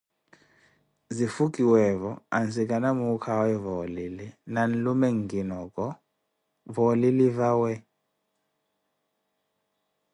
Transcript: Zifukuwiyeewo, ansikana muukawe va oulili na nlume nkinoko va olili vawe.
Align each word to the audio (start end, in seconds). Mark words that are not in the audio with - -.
Zifukuwiyeewo, 1.15 2.11
ansikana 2.37 2.89
muukawe 2.97 3.53
va 3.63 3.71
oulili 3.79 4.27
na 4.53 4.61
nlume 4.69 5.07
nkinoko 5.19 5.85
va 6.73 6.81
olili 6.91 7.27
vawe. 7.37 7.73